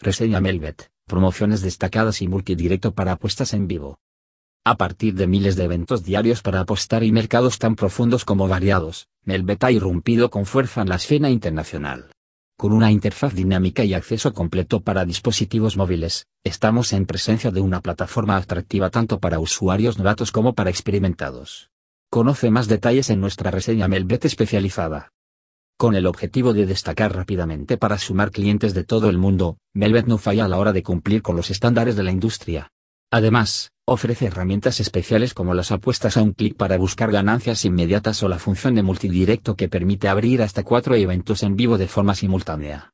[0.00, 3.98] Reseña Melvet, promociones destacadas y multidirecto para apuestas en vivo.
[4.64, 9.08] A partir de miles de eventos diarios para apostar y mercados tan profundos como variados,
[9.24, 12.12] Melvet ha irrumpido con fuerza en la escena internacional.
[12.56, 17.80] Con una interfaz dinámica y acceso completo para dispositivos móviles, estamos en presencia de una
[17.80, 21.70] plataforma atractiva tanto para usuarios novatos como para experimentados.
[22.08, 25.10] Conoce más detalles en nuestra reseña Melvet especializada.
[25.80, 30.18] Con el objetivo de destacar rápidamente para sumar clientes de todo el mundo, Melvet no
[30.18, 32.72] falla a la hora de cumplir con los estándares de la industria.
[33.12, 38.28] Además, ofrece herramientas especiales como las apuestas a un clic para buscar ganancias inmediatas o
[38.28, 42.86] la función de multidirecto que permite abrir hasta cuatro eventos en vivo de forma simultánea.